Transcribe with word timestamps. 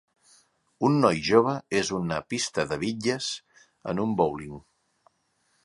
un 0.87 0.95
noi 1.03 1.19
jove 1.27 1.53
és 1.81 1.91
una 1.97 2.17
pista 2.35 2.67
de 2.73 2.79
bitlles 2.85 3.29
en 3.93 4.03
un 4.07 4.17
bowling. 4.23 4.57